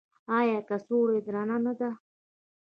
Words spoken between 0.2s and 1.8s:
ایا کڅوړه یې درنده نه